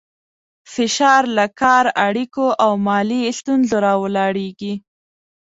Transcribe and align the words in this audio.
فشار 0.73 1.23
له 1.37 1.45
کار، 1.61 1.85
اړیکو 2.07 2.45
او 2.63 2.71
مالي 2.87 3.21
ستونزو 3.39 3.75
راولاړېږي. 3.85 4.73